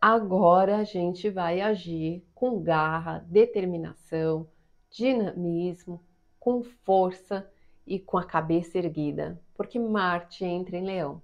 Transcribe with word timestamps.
agora 0.00 0.78
a 0.78 0.84
gente 0.84 1.28
vai 1.28 1.60
agir 1.60 2.24
com 2.34 2.62
garra, 2.62 3.24
determinação, 3.28 4.48
dinamismo, 4.90 6.02
com 6.38 6.62
força 6.62 7.50
e 7.86 7.98
com 7.98 8.16
a 8.16 8.24
cabeça 8.24 8.78
erguida, 8.78 9.40
porque 9.54 9.78
Marte 9.78 10.44
entra 10.44 10.76
em 10.76 10.84
Leão. 10.84 11.20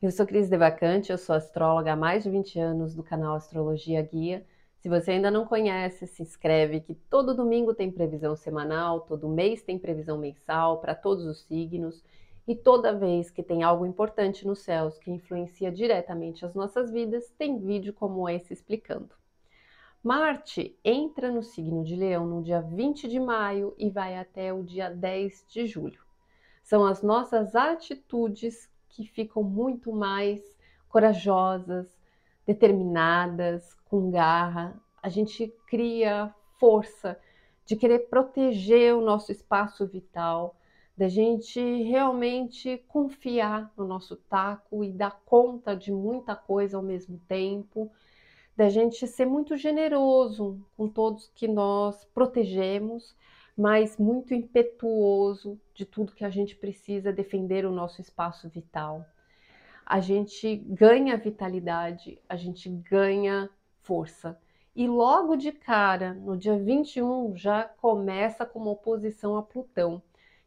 Eu 0.00 0.10
sou 0.10 0.26
Cris 0.26 0.48
Devacante, 0.48 1.10
eu 1.10 1.18
sou 1.18 1.34
astróloga 1.34 1.92
há 1.92 1.96
mais 1.96 2.24
de 2.24 2.30
20 2.30 2.58
anos 2.58 2.94
do 2.94 3.02
canal 3.02 3.36
Astrologia 3.36 4.02
Guia. 4.02 4.46
Se 4.78 4.88
você 4.88 5.12
ainda 5.12 5.30
não 5.30 5.46
conhece, 5.46 6.06
se 6.06 6.22
inscreve 6.22 6.80
que 6.80 6.94
todo 6.94 7.34
domingo 7.34 7.74
tem 7.74 7.90
previsão 7.90 8.36
semanal, 8.36 9.00
todo 9.00 9.28
mês 9.28 9.62
tem 9.62 9.78
previsão 9.78 10.18
mensal 10.18 10.78
para 10.78 10.94
todos 10.94 11.24
os 11.24 11.40
signos 11.44 12.04
e 12.46 12.54
toda 12.54 12.96
vez 12.96 13.30
que 13.30 13.42
tem 13.42 13.62
algo 13.62 13.86
importante 13.86 14.46
nos 14.46 14.60
céus 14.60 14.98
que 14.98 15.10
influencia 15.10 15.72
diretamente 15.72 16.44
as 16.44 16.54
nossas 16.54 16.90
vidas, 16.90 17.30
tem 17.38 17.58
vídeo 17.58 17.92
como 17.92 18.28
esse 18.28 18.52
explicando. 18.52 19.14
Marte 20.02 20.78
entra 20.84 21.32
no 21.32 21.42
signo 21.42 21.82
de 21.82 21.96
Leão 21.96 22.26
no 22.26 22.42
dia 22.42 22.60
20 22.60 23.08
de 23.08 23.18
maio 23.18 23.74
e 23.78 23.88
vai 23.88 24.18
até 24.18 24.52
o 24.52 24.62
dia 24.62 24.90
10 24.90 25.46
de 25.48 25.66
julho. 25.66 26.02
São 26.62 26.84
as 26.84 27.02
nossas 27.02 27.54
atitudes 27.56 28.70
que 28.90 29.06
ficam 29.06 29.42
muito 29.42 29.90
mais 29.92 30.42
corajosas, 30.88 31.88
determinadas, 32.46 33.74
com 33.86 34.10
garra. 34.10 34.78
A 35.02 35.08
gente 35.08 35.48
cria 35.66 36.34
força 36.58 37.18
de 37.64 37.74
querer 37.74 38.10
proteger 38.10 38.94
o 38.94 39.00
nosso 39.00 39.32
espaço 39.32 39.86
vital, 39.86 40.54
da 40.96 41.08
gente 41.08 41.60
realmente 41.82 42.78
confiar 42.88 43.72
no 43.76 43.84
nosso 43.86 44.16
taco 44.16 44.84
e 44.84 44.92
dar 44.92 45.20
conta 45.24 45.74
de 45.74 45.90
muita 45.90 46.36
coisa 46.36 46.76
ao 46.76 46.82
mesmo 46.82 47.20
tempo, 47.26 47.90
da 48.56 48.68
gente 48.68 49.06
ser 49.06 49.26
muito 49.26 49.56
generoso 49.56 50.64
com 50.76 50.88
todos 50.88 51.30
que 51.34 51.48
nós 51.48 52.04
protegemos, 52.14 53.16
mas 53.56 53.98
muito 53.98 54.32
impetuoso 54.32 55.60
de 55.74 55.84
tudo 55.84 56.14
que 56.14 56.24
a 56.24 56.30
gente 56.30 56.54
precisa 56.54 57.12
defender 57.12 57.64
o 57.64 57.72
nosso 57.72 58.00
espaço 58.00 58.48
vital. 58.48 59.04
A 59.84 60.00
gente 60.00 60.56
ganha 60.56 61.16
vitalidade, 61.16 62.18
a 62.28 62.36
gente 62.36 62.68
ganha 62.68 63.50
força. 63.82 64.38
E 64.74 64.88
logo 64.88 65.36
de 65.36 65.52
cara, 65.52 66.14
no 66.14 66.36
dia 66.36 66.58
21, 66.58 67.36
já 67.36 67.64
começa 67.64 68.46
com 68.46 68.58
uma 68.58 68.72
oposição 68.72 69.36
a 69.36 69.42
Plutão. 69.42 70.02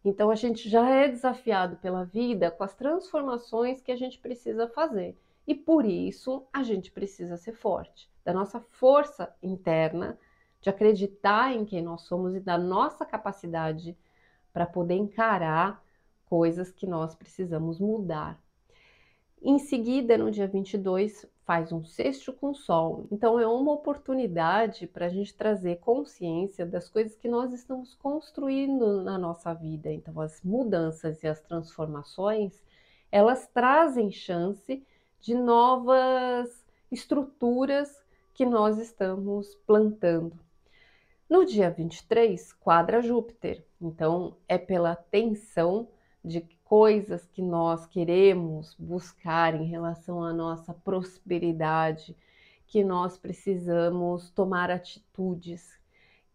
Então 0.07 0.31
a 0.31 0.35
gente 0.35 0.69
já 0.69 0.89
é 0.89 1.09
desafiado 1.09 1.75
pela 1.75 2.05
vida 2.05 2.49
com 2.49 2.63
as 2.63 2.73
transformações 2.73 3.81
que 3.81 3.91
a 3.91 3.95
gente 3.97 4.17
precisa 4.17 4.65
fazer. 4.69 5.17
E 5.45 5.53
por 5.53 5.85
isso 5.85 6.47
a 6.53 6.63
gente 6.63 6.89
precisa 6.93 7.35
ser 7.35 7.51
forte, 7.51 8.09
da 8.23 8.31
nossa 8.31 8.61
força 8.61 9.35
interna, 9.43 10.17
de 10.61 10.69
acreditar 10.69 11.53
em 11.53 11.65
quem 11.65 11.81
nós 11.81 12.03
somos 12.03 12.33
e 12.35 12.39
da 12.39 12.57
nossa 12.57 13.05
capacidade 13.05 13.97
para 14.53 14.65
poder 14.65 14.95
encarar 14.95 15.83
coisas 16.25 16.71
que 16.71 16.87
nós 16.87 17.13
precisamos 17.13 17.77
mudar. 17.77 18.41
Em 19.49 19.59
seguida, 19.59 20.17
no 20.17 20.29
dia 20.29 20.45
22, 20.45 21.25
faz 21.45 21.71
um 21.71 21.81
sexto 21.81 22.33
com 22.33 22.53
Sol. 22.53 23.07
Então, 23.09 23.39
é 23.39 23.47
uma 23.47 23.71
oportunidade 23.71 24.85
para 24.87 25.05
a 25.05 25.09
gente 25.09 25.33
trazer 25.33 25.77
consciência 25.77 26.65
das 26.65 26.89
coisas 26.89 27.15
que 27.15 27.29
nós 27.29 27.53
estamos 27.53 27.95
construindo 27.95 29.01
na 29.03 29.17
nossa 29.17 29.53
vida. 29.53 29.89
Então, 29.89 30.19
as 30.19 30.43
mudanças 30.43 31.23
e 31.23 31.29
as 31.29 31.39
transformações, 31.39 32.61
elas 33.09 33.47
trazem 33.47 34.11
chance 34.11 34.85
de 35.17 35.33
novas 35.33 36.65
estruturas 36.91 38.03
que 38.33 38.45
nós 38.45 38.77
estamos 38.77 39.55
plantando. 39.65 40.37
No 41.29 41.45
dia 41.45 41.69
23, 41.69 42.51
quadra 42.51 43.01
Júpiter. 43.01 43.63
Então, 43.79 44.35
é 44.45 44.57
pela 44.57 44.93
tensão 44.93 45.87
de 46.21 46.41
coisas 46.67 47.25
que 47.25 47.41
nós 47.41 47.85
queremos 47.85 48.75
buscar 48.77 49.55
em 49.55 49.63
relação 49.63 50.21
à 50.21 50.33
nossa 50.33 50.73
prosperidade, 50.73 52.13
que 52.67 52.83
nós 52.83 53.17
precisamos 53.17 54.29
tomar 54.31 54.69
atitudes, 54.69 55.79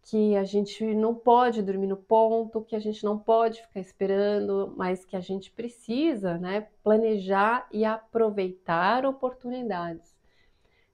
que 0.00 0.34
a 0.34 0.42
gente 0.42 0.94
não 0.94 1.14
pode 1.14 1.62
dormir 1.62 1.86
no 1.86 1.98
ponto, 1.98 2.62
que 2.62 2.74
a 2.74 2.78
gente 2.78 3.04
não 3.04 3.18
pode 3.18 3.60
ficar 3.60 3.80
esperando, 3.80 4.72
mas 4.74 5.04
que 5.04 5.16
a 5.16 5.20
gente 5.20 5.50
precisa, 5.50 6.38
né, 6.38 6.66
planejar 6.82 7.68
e 7.70 7.84
aproveitar 7.84 9.04
oportunidades. 9.04 10.16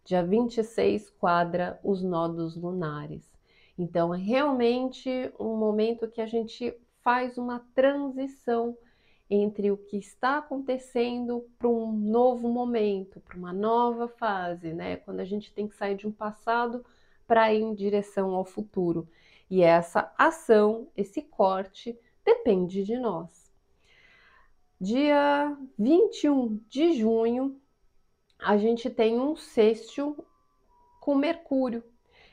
Dia 0.04 0.24
26 0.24 1.10
quadra 1.10 1.78
os 1.84 2.02
nodos 2.02 2.56
lunares. 2.56 3.32
Então 3.78 4.12
é 4.12 4.18
realmente 4.18 5.32
um 5.38 5.56
momento 5.56 6.08
que 6.08 6.20
a 6.20 6.26
gente 6.26 6.74
faz 7.04 7.38
uma 7.38 7.64
transição 7.72 8.76
entre 9.30 9.70
o 9.70 9.76
que 9.76 9.98
está 9.98 10.38
acontecendo 10.38 11.46
para 11.58 11.68
um 11.68 11.92
novo 11.92 12.48
momento, 12.48 13.20
para 13.20 13.36
uma 13.36 13.52
nova 13.52 14.08
fase, 14.08 14.72
né? 14.72 14.96
Quando 14.96 15.20
a 15.20 15.24
gente 15.24 15.52
tem 15.52 15.68
que 15.68 15.74
sair 15.74 15.96
de 15.96 16.06
um 16.06 16.12
passado 16.12 16.84
para 17.26 17.52
ir 17.52 17.60
em 17.60 17.74
direção 17.74 18.34
ao 18.34 18.44
futuro. 18.44 19.06
E 19.50 19.62
essa 19.62 20.12
ação, 20.16 20.88
esse 20.96 21.20
corte, 21.22 21.98
depende 22.24 22.82
de 22.82 22.98
nós. 22.98 23.52
Dia 24.80 25.56
21 25.78 26.60
de 26.68 26.92
junho, 26.92 27.60
a 28.38 28.56
gente 28.56 28.88
tem 28.88 29.18
um 29.18 29.36
sexto 29.36 30.24
com 31.00 31.14
Mercúrio. 31.14 31.82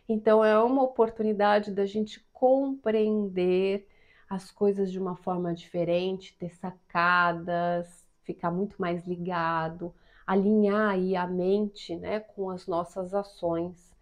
Então, 0.07 0.45
é 0.45 0.57
uma 0.59 0.83
oportunidade 0.83 1.71
da 1.71 1.85
gente 1.85 2.23
compreender 2.31 3.87
as 4.29 4.51
coisas 4.51 4.91
de 4.91 4.99
uma 4.99 5.15
forma 5.15 5.53
diferente, 5.53 6.35
ter 6.37 6.53
sacadas, 6.55 8.05
ficar 8.23 8.51
muito 8.51 8.75
mais 8.79 9.05
ligado, 9.05 9.93
alinhar 10.25 10.91
aí 10.91 11.15
a 11.15 11.27
mente 11.27 11.95
né, 11.95 12.19
com 12.19 12.49
as 12.49 12.67
nossas 12.67 13.13
ações. 13.13 13.95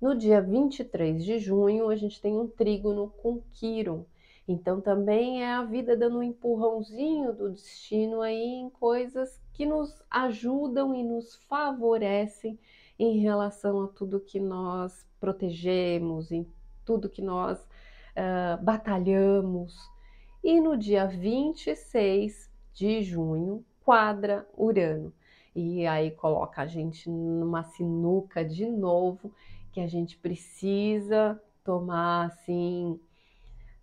No 0.00 0.14
dia 0.14 0.40
23 0.40 1.24
de 1.24 1.38
junho, 1.38 1.88
a 1.88 1.96
gente 1.96 2.20
tem 2.20 2.36
um 2.36 2.46
trígono 2.46 3.10
com 3.22 3.40
Quiron. 3.52 4.04
Então 4.46 4.80
também 4.80 5.42
é 5.42 5.52
a 5.52 5.62
vida 5.62 5.96
dando 5.96 6.18
um 6.18 6.22
empurrãozinho 6.22 7.34
do 7.34 7.50
destino 7.50 8.22
aí 8.22 8.42
em 8.42 8.70
coisas 8.70 9.38
que 9.52 9.66
nos 9.66 10.02
ajudam 10.10 10.94
e 10.94 11.04
nos 11.04 11.34
favorecem 11.48 12.58
em 12.98 13.18
relação 13.18 13.82
a 13.82 13.88
tudo 13.88 14.20
que 14.20 14.40
nós 14.40 15.06
protegemos, 15.20 16.32
em 16.32 16.46
tudo 16.84 17.10
que 17.10 17.20
nós 17.20 17.58
uh, 18.18 18.62
batalhamos. 18.62 19.90
E 20.42 20.60
no 20.60 20.76
dia 20.76 21.06
26 21.06 22.50
de 22.72 23.02
junho, 23.02 23.64
quadra 23.84 24.46
Urano. 24.56 25.12
E 25.54 25.86
aí 25.86 26.10
coloca 26.10 26.62
a 26.62 26.66
gente 26.66 27.08
numa 27.08 27.64
sinuca 27.64 28.44
de 28.44 28.66
novo, 28.66 29.32
que 29.72 29.80
a 29.80 29.86
gente 29.86 30.16
precisa 30.16 31.40
tomar 31.64 32.26
assim 32.26 32.98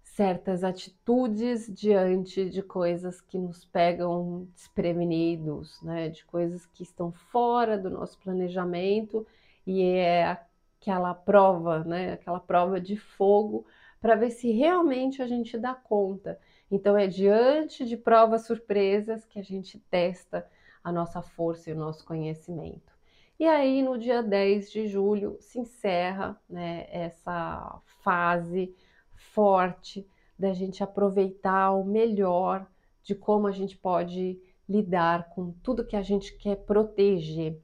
certas 0.03 0.63
atitudes 0.63 1.67
diante 1.67 2.50
de 2.50 2.63
coisas 2.63 3.19
que 3.19 3.38
nos 3.38 3.66
pegam 3.66 4.47
desprevenidos, 4.53 5.81
né? 5.81 6.07
De 6.07 6.23
coisas 6.25 6.66
que 6.67 6.84
estão 6.84 7.12
fora 7.12 7.78
do 7.78 7.90
nosso 7.90 8.17
planejamento 8.19 9.28
e 9.67 9.84
é 9.84 10.40
aquela 10.79 11.13
prova, 11.13 11.84
né? 11.84 12.13
Aquela 12.13 12.40
prova 12.40 12.79
de 12.79 12.96
fogo 12.96 13.66
para 14.05 14.13
ver 14.13 14.29
se 14.29 14.51
realmente 14.51 15.19
a 15.19 15.25
gente 15.25 15.57
dá 15.57 15.73
conta. 15.73 16.39
Então, 16.69 16.95
é 16.95 17.07
diante 17.07 17.83
de 17.83 17.97
provas 17.97 18.45
surpresas 18.45 19.25
que 19.25 19.39
a 19.39 19.43
gente 19.43 19.79
testa 19.89 20.47
a 20.83 20.91
nossa 20.91 21.23
força 21.23 21.71
e 21.71 21.73
o 21.73 21.75
nosso 21.75 22.05
conhecimento. 22.05 22.93
E 23.39 23.47
aí, 23.47 23.81
no 23.81 23.97
dia 23.97 24.21
10 24.21 24.72
de 24.72 24.87
julho, 24.87 25.37
se 25.40 25.57
encerra 25.57 26.40
né, 26.47 26.85
essa 26.91 27.81
fase 28.03 28.75
forte 29.16 30.08
da 30.37 30.53
gente 30.53 30.84
aproveitar 30.84 31.72
o 31.72 31.84
melhor 31.84 32.67
de 33.01 33.16
como 33.16 33.47
a 33.47 33.51
gente 33.51 33.75
pode 33.75 34.40
lidar 34.69 35.29
com 35.29 35.51
tudo 35.63 35.84
que 35.84 35.96
a 35.96 36.03
gente 36.03 36.37
quer 36.37 36.58
proteger. 36.58 37.59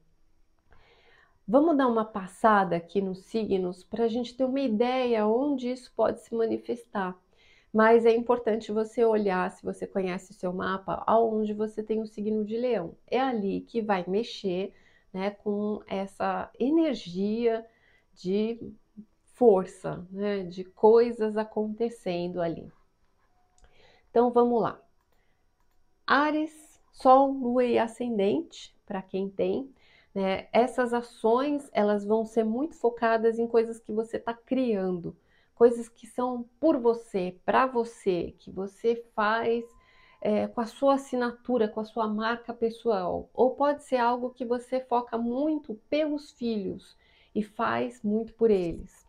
Vamos 1.52 1.76
dar 1.76 1.90
uma 1.90 2.06
passada 2.06 2.78
aqui 2.78 3.02
nos 3.02 3.26
signos 3.26 3.84
para 3.84 4.06
a 4.06 4.08
gente 4.08 4.34
ter 4.38 4.46
uma 4.46 4.62
ideia 4.62 5.28
onde 5.28 5.70
isso 5.70 5.92
pode 5.94 6.22
se 6.22 6.34
manifestar. 6.34 7.14
Mas 7.74 8.06
é 8.06 8.16
importante 8.16 8.72
você 8.72 9.04
olhar, 9.04 9.52
se 9.52 9.62
você 9.62 9.86
conhece 9.86 10.32
o 10.32 10.34
seu 10.34 10.54
mapa, 10.54 11.04
aonde 11.06 11.54
você 11.54 11.84
tem 11.84 12.00
o 12.00 12.08
signo 12.08 12.46
de 12.46 12.56
leão. 12.56 12.96
É 13.06 13.20
ali 13.20 13.60
que 13.68 13.82
vai 13.82 14.06
mexer 14.08 14.74
né, 15.12 15.32
com 15.32 15.82
essa 15.88 16.50
energia 16.58 17.68
de 18.14 18.58
força, 19.34 20.08
né, 20.10 20.44
de 20.44 20.64
coisas 20.64 21.36
acontecendo 21.36 22.42
ali. 22.42 22.72
Então 24.10 24.32
vamos 24.32 24.62
lá. 24.62 24.82
Ares, 26.08 26.80
Sol, 26.94 27.30
Lua 27.30 27.66
e 27.66 27.78
Ascendente, 27.78 28.74
para 28.86 29.02
quem 29.02 29.30
tem, 29.30 29.70
Né? 30.14 30.48
Essas 30.52 30.94
ações 30.94 31.70
elas 31.72 32.06
vão 32.06 32.26
ser 32.26 32.44
muito 32.44 32.76
focadas 32.76 33.40
em 33.40 33.48
coisas 33.48 33.80
que 33.80 33.92
você 33.92 34.18
está 34.18 34.34
criando, 34.34 35.16
coisas 35.56 35.88
que 35.88 36.06
são 36.08 36.46
por 36.60 36.78
você, 36.78 37.38
para 37.46 37.66
você, 37.66 38.36
que 38.38 38.52
você 38.52 39.06
faz 39.16 39.64
é, 40.22 40.48
com 40.48 40.62
a 40.62 40.66
sua 40.66 40.96
assinatura, 40.96 41.68
com 41.68 41.80
a 41.80 41.86
sua 41.86 42.08
marca 42.08 42.54
pessoal. 42.54 43.30
Ou 43.34 43.56
pode 43.56 43.84
ser 43.84 43.98
algo 43.98 44.30
que 44.30 44.46
você 44.46 44.80
foca 44.80 45.18
muito 45.18 45.76
pelos 45.90 46.32
filhos 46.32 46.98
e 47.34 47.42
faz 47.42 48.02
muito 48.04 48.34
por 48.34 48.52
eles. 48.52 49.08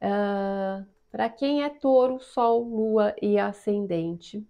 Uh, 0.00 0.86
para 1.10 1.28
quem 1.28 1.62
é 1.62 1.68
touro, 1.68 2.20
sol, 2.20 2.62
lua 2.62 3.14
e 3.20 3.38
ascendente, 3.38 4.46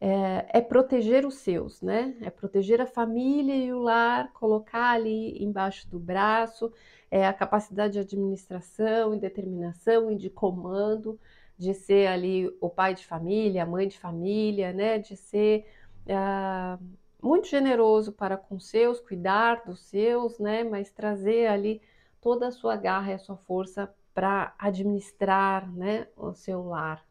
é, 0.00 0.58
é, 0.58 0.60
proteger 0.60 1.24
os 1.24 1.36
seus, 1.36 1.80
né? 1.80 2.14
É 2.20 2.30
proteger 2.30 2.80
a 2.80 2.86
família 2.86 3.54
e 3.54 3.72
o 3.72 3.78
lar, 3.80 4.32
colocar 4.32 4.90
ali 4.92 5.42
embaixo 5.42 5.88
do 5.88 5.98
braço, 5.98 6.72
é 7.10 7.26
a 7.26 7.32
capacidade 7.32 7.94
de 7.94 8.00
administração 8.00 9.14
e 9.14 9.18
determinação 9.18 10.10
e 10.10 10.16
de 10.16 10.28
comando, 10.28 11.18
de 11.56 11.72
ser 11.72 12.08
ali 12.08 12.54
o 12.60 12.68
pai 12.68 12.94
de 12.94 13.06
família, 13.06 13.62
a 13.62 13.66
mãe 13.66 13.88
de 13.88 13.98
família, 13.98 14.72
né? 14.72 14.98
De 14.98 15.16
ser 15.16 15.66
ah, 16.10 16.78
muito 17.22 17.48
generoso 17.48 18.12
para 18.12 18.36
com 18.36 18.58
seus, 18.60 19.00
cuidar 19.00 19.64
dos 19.64 19.80
seus, 19.80 20.38
né? 20.38 20.62
Mas 20.62 20.90
trazer 20.90 21.46
ali 21.46 21.80
toda 22.20 22.48
a 22.48 22.52
sua 22.52 22.76
garra 22.76 23.12
e 23.12 23.14
a 23.14 23.18
sua 23.18 23.36
força 23.36 23.92
para 24.12 24.54
administrar, 24.58 25.70
né? 25.72 26.06
O 26.16 26.34
seu 26.34 26.62
lar. 26.64 27.04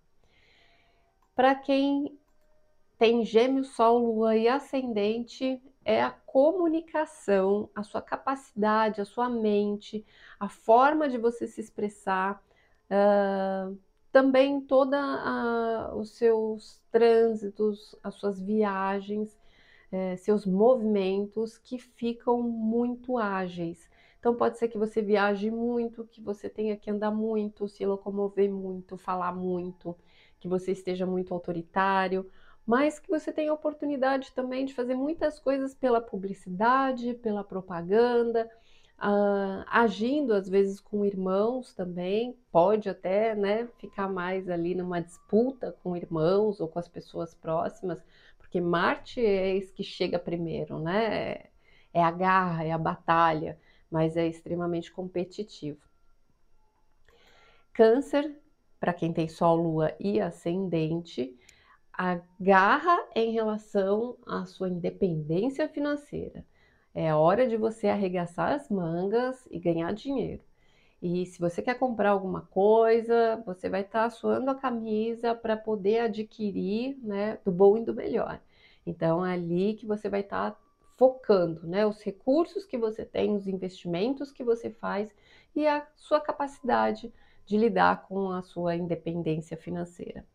Para 1.35 1.55
quem 1.55 2.17
tem 2.97 3.25
gêmeo, 3.25 3.63
sol, 3.63 3.99
lua 3.99 4.35
e 4.35 4.47
ascendente, 4.47 5.61
é 5.83 6.01
a 6.01 6.09
comunicação, 6.09 7.69
a 7.75 7.83
sua 7.83 8.01
capacidade, 8.01 9.01
a 9.01 9.05
sua 9.05 9.29
mente, 9.29 10.05
a 10.39 10.49
forma 10.49 11.07
de 11.07 11.17
você 11.17 11.45
se 11.45 11.61
expressar, 11.61 12.41
uh, 12.89 13.77
também 14.11 14.61
toda 14.61 15.93
os 15.95 16.11
seus 16.17 16.81
trânsitos, 16.91 17.95
as 18.01 18.15
suas 18.15 18.41
viagens, 18.41 19.37
uh, 19.91 20.17
seus 20.17 20.45
movimentos 20.45 21.57
que 21.57 21.77
ficam 21.77 22.41
muito 22.41 23.17
ágeis. 23.17 23.89
Então 24.19 24.33
pode 24.33 24.57
ser 24.57 24.69
que 24.69 24.77
você 24.77 25.01
viaje 25.03 25.51
muito, 25.51 26.05
que 26.05 26.19
você 26.19 26.49
tenha 26.49 26.75
que 26.75 26.89
andar 26.89 27.11
muito, 27.11 27.67
se 27.67 27.85
locomover 27.85 28.49
muito, 28.49 28.97
falar 28.97 29.35
muito, 29.35 29.95
que 30.39 30.47
você 30.47 30.71
esteja 30.71 31.05
muito 31.05 31.31
autoritário 31.31 32.27
mas 32.65 32.99
que 32.99 33.09
você 33.09 33.31
tem 33.31 33.47
a 33.47 33.53
oportunidade 33.53 34.31
também 34.33 34.65
de 34.65 34.73
fazer 34.73 34.95
muitas 34.95 35.39
coisas 35.39 35.75
pela 35.75 36.01
publicidade, 36.01 37.13
pela 37.15 37.43
propaganda, 37.43 38.49
uh, 38.97 39.63
agindo 39.67 40.33
às 40.33 40.49
vezes 40.49 40.79
com 40.79 41.05
irmãos 41.05 41.73
também, 41.73 42.35
pode 42.51 42.89
até 42.89 43.35
né, 43.35 43.67
ficar 43.77 44.09
mais 44.09 44.49
ali 44.49 44.73
numa 44.73 44.99
disputa 44.99 45.75
com 45.83 45.95
irmãos 45.95 46.59
ou 46.59 46.67
com 46.67 46.79
as 46.79 46.87
pessoas 46.87 47.35
próximas, 47.35 48.03
porque 48.37 48.59
Marte 48.59 49.19
é 49.19 49.55
esse 49.57 49.71
que 49.71 49.83
chega 49.83 50.17
primeiro, 50.17 50.79
né? 50.79 51.45
É 51.93 52.03
a 52.03 52.11
garra, 52.11 52.65
é 52.65 52.71
a 52.71 52.77
batalha, 52.77 53.57
mas 53.89 54.17
é 54.17 54.27
extremamente 54.27 54.91
competitivo. 54.91 55.79
Câncer, 57.73 58.33
para 58.79 58.93
quem 58.93 59.11
tem 59.11 59.27
Sol, 59.27 59.57
Lua 59.57 59.93
e 59.99 60.19
Ascendente, 60.21 61.37
a 61.97 62.19
garra 62.39 62.97
em 63.15 63.31
relação 63.31 64.17
à 64.25 64.45
sua 64.45 64.69
independência 64.69 65.67
financeira. 65.69 66.45
É 66.93 67.13
hora 67.13 67.47
de 67.47 67.57
você 67.57 67.87
arregaçar 67.87 68.53
as 68.53 68.69
mangas 68.69 69.47
e 69.51 69.59
ganhar 69.59 69.93
dinheiro. 69.93 70.43
E 71.01 71.25
se 71.25 71.39
você 71.39 71.61
quer 71.61 71.75
comprar 71.75 72.09
alguma 72.11 72.41
coisa, 72.41 73.41
você 73.45 73.69
vai 73.69 73.81
estar 73.81 74.03
tá 74.03 74.09
suando 74.09 74.49
a 74.51 74.55
camisa 74.55 75.35
para 75.35 75.55
poder 75.55 75.99
adquirir 75.99 76.97
né, 77.01 77.37
do 77.45 77.51
bom 77.51 77.77
e 77.77 77.83
do 77.85 77.93
melhor. 77.93 78.39
Então 78.85 79.25
é 79.25 79.33
ali 79.33 79.73
que 79.75 79.85
você 79.85 80.09
vai 80.09 80.21
estar 80.21 80.51
tá 80.51 80.59
focando 80.97 81.67
né, 81.67 81.85
os 81.85 82.01
recursos 82.01 82.65
que 82.65 82.77
você 82.77 83.05
tem, 83.05 83.35
os 83.35 83.47
investimentos 83.47 84.31
que 84.31 84.43
você 84.43 84.69
faz 84.69 85.13
e 85.55 85.67
a 85.67 85.85
sua 85.95 86.19
capacidade 86.19 87.13
de 87.45 87.57
lidar 87.57 88.07
com 88.07 88.31
a 88.31 88.41
sua 88.41 88.75
independência 88.75 89.57
financeira. 89.57 90.25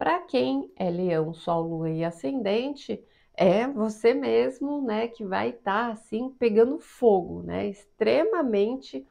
Para 0.00 0.18
quem 0.18 0.72
é 0.76 0.88
leão, 0.88 1.34
sol, 1.34 1.62
lua 1.62 1.90
e 1.90 2.02
ascendente, 2.02 3.04
é 3.34 3.68
você 3.68 4.14
mesmo, 4.14 4.80
né, 4.80 5.08
que 5.08 5.22
vai 5.22 5.50
estar 5.50 5.88
tá, 5.88 5.92
assim 5.92 6.30
pegando 6.30 6.78
fogo, 6.78 7.42
né? 7.42 7.66
Extremamente 7.66 9.06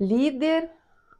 líder, 0.00 0.68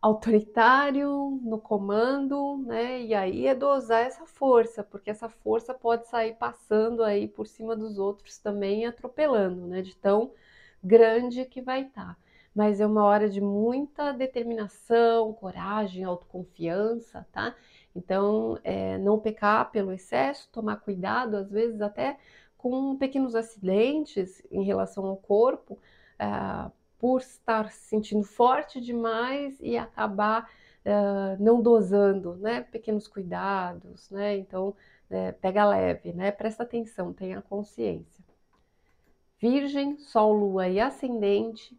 autoritário 0.03 1.39
no 1.45 1.61
comando, 1.61 2.57
né? 2.67 3.01
E 3.01 3.15
aí 3.15 3.47
é 3.47 3.55
dosar 3.55 4.05
essa 4.05 4.27
força, 4.27 4.83
porque 4.83 5.11
essa 5.11 5.29
força 5.29 5.73
pode 5.73 6.09
sair 6.09 6.35
passando 6.35 7.05
aí 7.05 7.29
por 7.29 7.47
cima 7.47 7.77
dos 7.77 7.99
outros 8.01 8.39
também, 8.39 8.85
atropelando, 8.85 9.69
né? 9.69 9.81
De 9.81 9.95
tão 9.97 10.33
grande 10.83 11.45
que 11.45 11.63
vai 11.63 11.83
estar. 11.83 12.17
Tá. 12.17 12.17
Mas 12.55 12.81
é 12.81 12.87
uma 12.87 13.05
hora 13.05 13.29
de 13.29 13.41
muita 13.41 14.13
determinação, 14.13 15.33
coragem, 15.35 16.03
autoconfiança, 16.03 17.25
tá? 17.33 17.55
Então, 17.95 18.59
é, 18.63 18.99
não 18.99 19.19
pecar 19.19 19.71
pelo 19.71 19.93
excesso, 19.93 20.49
tomar 20.53 20.77
cuidado, 20.77 21.37
às 21.37 21.51
vezes 21.51 21.81
até 21.81 22.19
com 22.57 22.97
pequenos 22.97 23.35
acidentes 23.35 24.43
em 24.51 24.63
relação 24.63 25.07
ao 25.07 25.17
corpo, 25.17 25.79
é, 26.19 26.71
por 26.99 27.21
estar 27.21 27.71
se 27.73 27.89
sentindo 27.89 28.23
forte 28.23 28.81
demais 28.81 29.59
e 29.61 29.77
acabar 29.77 30.51
é, 30.85 31.37
não 31.39 31.63
dosando, 31.63 32.37
né? 32.37 32.63
Pequenos 32.63 33.09
cuidados, 33.09 34.11
né? 34.11 34.37
Então, 34.37 34.75
é, 35.09 35.33
pega 35.33 35.65
leve, 35.67 36.13
né? 36.13 36.31
Presta 36.31 36.63
atenção, 36.63 37.13
tenha 37.13 37.43
consciência. 37.43 38.25
Virgem, 39.39 39.99
Sol, 39.99 40.35
Lua 40.35 40.69
e 40.69 40.79
Ascendente, 40.79 41.77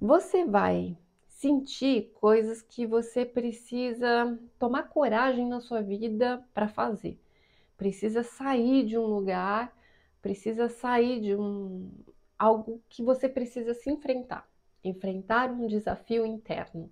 você 0.00 0.44
vai 0.44 0.96
sentir 1.36 2.12
coisas 2.14 2.62
que 2.62 2.86
você 2.86 3.24
precisa 3.24 4.38
tomar 4.58 4.84
coragem 4.84 5.46
na 5.46 5.60
sua 5.60 5.82
vida 5.82 6.42
para 6.54 6.66
fazer. 6.66 7.20
Precisa 7.76 8.22
sair 8.22 8.86
de 8.86 8.96
um 8.96 9.04
lugar, 9.04 9.76
precisa 10.22 10.70
sair 10.70 11.20
de 11.20 11.36
um 11.36 11.90
algo 12.38 12.82
que 12.88 13.02
você 13.02 13.28
precisa 13.28 13.74
se 13.74 13.90
enfrentar, 13.90 14.48
enfrentar 14.82 15.50
um 15.50 15.66
desafio 15.66 16.24
interno. 16.24 16.90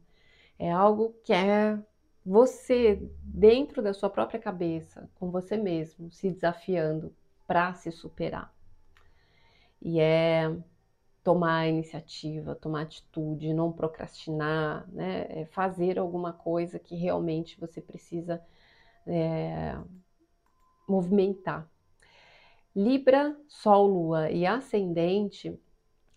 É 0.58 0.70
algo 0.70 1.14
que 1.24 1.32
é 1.32 1.78
você 2.24 3.00
dentro 3.22 3.82
da 3.82 3.94
sua 3.94 4.10
própria 4.10 4.38
cabeça, 4.38 5.10
com 5.14 5.30
você 5.30 5.56
mesmo, 5.56 6.12
se 6.12 6.30
desafiando 6.30 7.14
para 7.46 7.72
se 7.72 7.90
superar. 7.90 8.54
E 9.80 9.98
é 10.00 10.54
tomar 11.24 11.66
iniciativa, 11.66 12.54
tomar 12.54 12.82
atitude, 12.82 13.54
não 13.54 13.72
procrastinar, 13.72 14.86
né? 14.92 15.26
É 15.30 15.46
fazer 15.46 15.98
alguma 15.98 16.34
coisa 16.34 16.78
que 16.78 16.94
realmente 16.94 17.58
você 17.58 17.80
precisa 17.80 18.40
é, 19.06 19.74
movimentar. 20.86 21.68
Libra, 22.76 23.36
Sol, 23.48 23.86
Lua 23.86 24.30
e 24.30 24.44
Ascendente, 24.44 25.58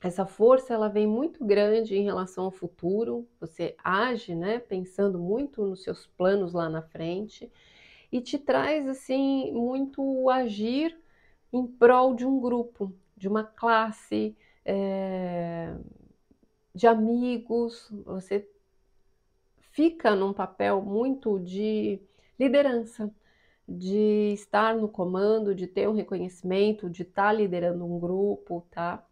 essa 0.01 0.25
força 0.25 0.73
ela 0.73 0.89
vem 0.89 1.07
muito 1.07 1.45
grande 1.45 1.95
em 1.95 2.03
relação 2.03 2.45
ao 2.45 2.51
futuro. 2.51 3.27
Você 3.39 3.75
age, 3.83 4.35
né, 4.35 4.59
pensando 4.59 5.17
muito 5.17 5.65
nos 5.65 5.83
seus 5.83 6.05
planos 6.05 6.53
lá 6.53 6.69
na 6.69 6.81
frente 6.81 7.51
e 8.11 8.19
te 8.21 8.37
traz 8.37 8.87
assim 8.87 9.51
muito 9.53 10.29
agir 10.29 10.97
em 11.51 11.65
prol 11.65 12.13
de 12.13 12.25
um 12.25 12.39
grupo, 12.39 12.93
de 13.15 13.27
uma 13.27 13.43
classe, 13.43 14.35
é, 14.67 15.73
de 16.75 16.85
amigos, 16.87 17.89
você 18.05 18.45
fica 19.71 20.13
num 20.15 20.33
papel 20.33 20.81
muito 20.81 21.39
de 21.39 22.01
liderança, 22.37 23.09
de 23.67 24.33
estar 24.33 24.75
no 24.75 24.89
comando, 24.89 25.55
de 25.55 25.67
ter 25.67 25.87
um 25.87 25.93
reconhecimento, 25.93 26.89
de 26.89 27.03
estar 27.03 27.31
liderando 27.31 27.85
um 27.85 27.97
grupo, 27.97 28.67
tá? 28.69 29.03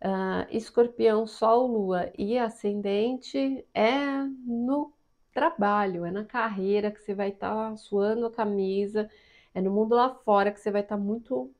Uh, 0.00 0.46
escorpião, 0.50 1.26
Sol, 1.26 1.66
Lua 1.66 2.12
e 2.16 2.38
Ascendente 2.38 3.66
é 3.74 4.22
no 4.46 4.92
trabalho, 5.32 6.04
é 6.04 6.10
na 6.10 6.24
carreira 6.24 6.90
que 6.90 7.00
você 7.00 7.14
vai 7.14 7.30
estar 7.30 7.70
tá 7.70 7.76
suando 7.76 8.26
a 8.26 8.30
camisa, 8.30 9.10
é 9.54 9.60
no 9.60 9.70
mundo 9.70 9.94
lá 9.94 10.14
fora 10.14 10.52
que 10.52 10.60
você 10.60 10.70
vai 10.70 10.82
estar 10.82 10.96
tá 10.96 11.02
muito 11.02 11.53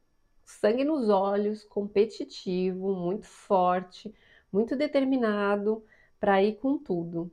sangue 0.45 0.85
nos 0.85 1.09
olhos, 1.09 1.65
competitivo, 1.65 2.95
muito 2.95 3.27
forte, 3.27 4.15
muito 4.53 4.77
determinado 4.77 5.85
para 6.21 6.43
ir 6.43 6.57
com 6.59 6.79
tudo. 6.79 7.31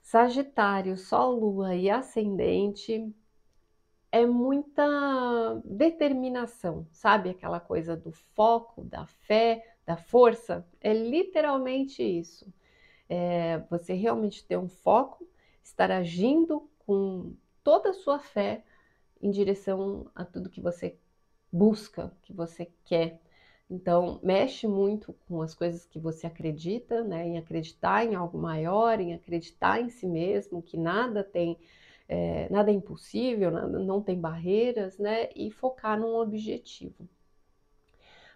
Sagitário, 0.00 0.96
Sol, 0.96 1.38
Lua 1.38 1.74
e 1.74 1.90
Ascendente 1.90 3.12
é 4.12 4.24
muita 4.24 5.60
determinação, 5.64 6.86
sabe? 6.92 7.30
Aquela 7.30 7.58
coisa 7.60 7.96
do 7.96 8.12
foco, 8.12 8.84
da 8.84 9.04
fé, 9.04 9.76
da 9.84 9.96
força. 9.96 10.66
É 10.80 10.92
literalmente 10.92 12.02
isso. 12.02 12.52
É 13.08 13.58
você 13.68 13.94
realmente 13.94 14.44
ter 14.44 14.56
um 14.56 14.68
foco, 14.68 15.28
estar 15.62 15.90
agindo 15.90 16.70
com 16.86 17.34
toda 17.62 17.90
a 17.90 17.94
sua 17.94 18.18
fé 18.18 18.64
em 19.20 19.30
direção 19.30 20.10
a 20.14 20.24
tudo 20.24 20.50
que 20.50 20.60
você 20.60 20.96
busca, 21.52 22.12
que 22.22 22.32
você 22.32 22.70
quer. 22.84 23.20
Então, 23.68 24.20
mexe 24.22 24.66
muito 24.66 25.14
com 25.26 25.42
as 25.42 25.54
coisas 25.54 25.84
que 25.84 25.98
você 25.98 26.26
acredita, 26.26 27.02
né? 27.02 27.26
Em 27.26 27.38
acreditar 27.38 28.04
em 28.04 28.14
algo 28.14 28.38
maior, 28.38 29.00
em 29.00 29.14
acreditar 29.14 29.80
em 29.80 29.88
si 29.88 30.06
mesmo, 30.06 30.62
que 30.62 30.76
nada 30.76 31.24
tem, 31.24 31.58
é, 32.08 32.48
nada 32.50 32.70
é 32.70 32.74
impossível, 32.74 33.50
nada, 33.50 33.78
não 33.78 34.00
tem 34.00 34.20
barreiras, 34.20 34.98
né? 34.98 35.28
E 35.34 35.50
focar 35.50 35.98
num 35.98 36.16
objetivo. 36.16 37.08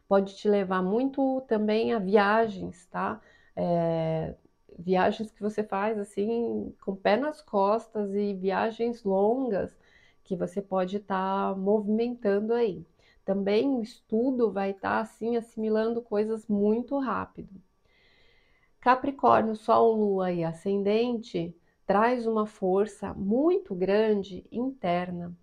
Pode 0.09 0.37
te 0.37 0.49
levar 0.49 0.83
muito 0.83 1.41
também 1.43 1.93
a 1.93 1.99
viagens, 2.01 2.87
tá? 2.87 3.21
É, 3.55 4.35
viagens 4.79 5.31
que 5.31 5.41
você 5.41 5.63
faz 5.63 5.99
assim, 5.99 6.75
com 6.81 6.93
o 6.93 6.97
pé 6.97 7.17
nas 7.17 7.41
costas 7.41 8.13
e 8.15 8.35
viagens 8.35 9.05
longas 9.05 9.77
que 10.25 10.35
você 10.37 10.61
pode 10.63 10.97
estar 10.97 11.55
tá 11.55 11.61
movimentando 11.61 12.53
aí 12.55 12.85
também 13.25 13.69
o 13.69 13.83
estudo 13.83 14.51
vai 14.51 14.71
estar 14.71 14.97
tá, 14.97 15.01
assim 15.01 15.37
assimilando 15.37 16.03
coisas 16.03 16.47
muito 16.47 16.99
rápido. 16.99 17.61
Capricórnio, 18.81 19.55
Sol, 19.55 19.95
Lua 19.95 20.33
e 20.33 20.43
Ascendente 20.43 21.55
traz 21.87 22.27
uma 22.27 22.47
força 22.47 23.13
muito 23.15 23.75
grande 23.75 24.45
interna, 24.51 25.37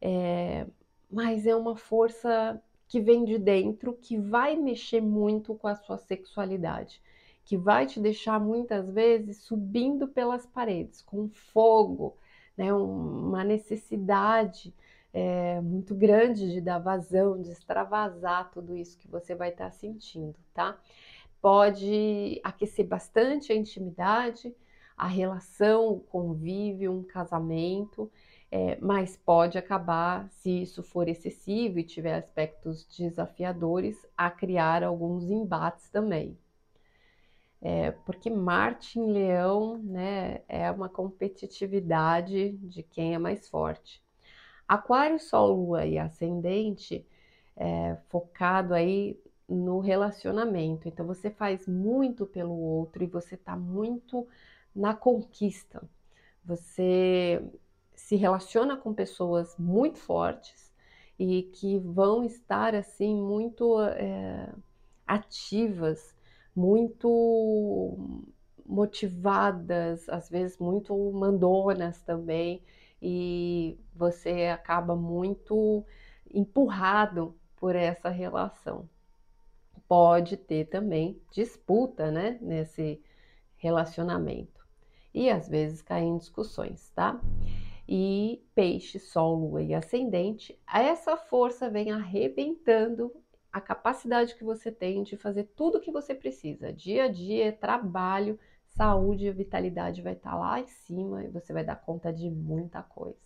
é, 0.00 0.66
mas 1.10 1.46
é 1.46 1.56
uma 1.56 1.74
força 1.74 2.62
que 2.86 3.00
vem 3.00 3.24
de 3.24 3.38
dentro, 3.38 3.94
que 3.94 4.16
vai 4.16 4.56
mexer 4.56 5.00
muito 5.00 5.54
com 5.54 5.66
a 5.66 5.74
sua 5.74 5.98
sexualidade, 5.98 7.02
que 7.44 7.56
vai 7.56 7.86
te 7.86 7.98
deixar 7.98 8.38
muitas 8.38 8.90
vezes 8.90 9.38
subindo 9.38 10.06
pelas 10.06 10.46
paredes, 10.46 11.02
com 11.02 11.28
fogo, 11.28 12.16
né, 12.56 12.72
uma 12.72 13.42
necessidade 13.42 14.72
é, 15.16 15.62
muito 15.62 15.94
grande 15.94 16.52
de 16.52 16.60
dar 16.60 16.78
vazão, 16.78 17.40
de 17.40 17.50
extravasar 17.50 18.50
tudo 18.50 18.76
isso 18.76 18.98
que 18.98 19.08
você 19.08 19.34
vai 19.34 19.48
estar 19.48 19.64
tá 19.64 19.70
sentindo, 19.70 20.36
tá? 20.52 20.78
Pode 21.40 22.38
aquecer 22.44 22.86
bastante 22.86 23.50
a 23.50 23.56
intimidade, 23.56 24.54
a 24.94 25.06
relação, 25.06 25.88
o 25.88 26.00
convívio, 26.00 26.92
um 26.92 27.02
casamento, 27.02 28.12
é, 28.50 28.76
mas 28.78 29.16
pode 29.16 29.56
acabar, 29.56 30.28
se 30.28 30.50
isso 30.50 30.82
for 30.82 31.08
excessivo 31.08 31.78
e 31.78 31.84
tiver 31.84 32.16
aspectos 32.16 32.84
desafiadores, 32.84 33.96
a 34.18 34.30
criar 34.30 34.84
alguns 34.84 35.30
embates 35.30 35.88
também. 35.88 36.36
É, 37.62 37.90
porque 37.90 38.28
Marte 38.28 38.98
em 38.98 39.10
Leão 39.10 39.78
né, 39.78 40.42
é 40.46 40.70
uma 40.70 40.90
competitividade 40.90 42.52
de 42.58 42.82
quem 42.82 43.14
é 43.14 43.18
mais 43.18 43.48
forte. 43.48 44.04
Aquário, 44.68 45.18
Sol, 45.18 45.54
Lua 45.54 45.86
e 45.86 45.98
Ascendente 45.98 47.06
é, 47.56 47.96
focado 48.08 48.74
aí 48.74 49.18
no 49.48 49.78
relacionamento. 49.78 50.88
Então 50.88 51.06
você 51.06 51.30
faz 51.30 51.66
muito 51.66 52.26
pelo 52.26 52.54
outro 52.54 53.02
e 53.04 53.06
você 53.06 53.34
está 53.34 53.56
muito 53.56 54.26
na 54.74 54.94
conquista. 54.94 55.82
Você 56.44 57.42
se 57.94 58.16
relaciona 58.16 58.76
com 58.76 58.92
pessoas 58.92 59.56
muito 59.58 59.98
fortes 59.98 60.72
e 61.18 61.44
que 61.44 61.78
vão 61.78 62.24
estar 62.24 62.74
assim 62.74 63.14
muito 63.14 63.80
é, 63.80 64.52
ativas, 65.06 66.14
muito 66.54 67.96
motivadas, 68.66 70.08
às 70.08 70.28
vezes 70.28 70.58
muito 70.58 70.94
mandonas 71.12 72.02
também 72.02 72.62
e 73.00 73.78
você 73.94 74.46
acaba 74.46 74.96
muito 74.96 75.84
empurrado 76.32 77.36
por 77.56 77.74
essa 77.74 78.08
relação. 78.08 78.88
Pode 79.88 80.36
ter 80.36 80.66
também 80.66 81.20
disputa, 81.30 82.10
né, 82.10 82.38
nesse 82.40 83.00
relacionamento. 83.56 84.66
E 85.14 85.30
às 85.30 85.48
vezes 85.48 85.80
cair 85.80 86.04
em 86.04 86.18
discussões, 86.18 86.90
tá? 86.90 87.20
E 87.88 88.44
peixe, 88.54 88.98
sol, 88.98 89.36
lua 89.36 89.62
e 89.62 89.72
ascendente, 89.72 90.58
essa 90.72 91.16
força 91.16 91.70
vem 91.70 91.92
arrebentando 91.92 93.12
a 93.52 93.60
capacidade 93.60 94.34
que 94.34 94.44
você 94.44 94.70
tem 94.70 95.02
de 95.02 95.16
fazer 95.16 95.44
tudo 95.56 95.78
o 95.78 95.80
que 95.80 95.90
você 95.90 96.14
precisa. 96.14 96.72
Dia 96.72 97.04
a 97.04 97.08
dia, 97.08 97.52
trabalho, 97.52 98.38
saúde 98.76 99.26
e 99.26 99.32
vitalidade 99.32 100.02
vai 100.02 100.12
estar 100.12 100.32
tá 100.32 100.36
lá 100.36 100.60
em 100.60 100.66
cima 100.66 101.24
e 101.24 101.28
você 101.28 101.52
vai 101.52 101.64
dar 101.64 101.76
conta 101.76 102.12
de 102.12 102.30
muita 102.30 102.82
coisa. 102.82 103.25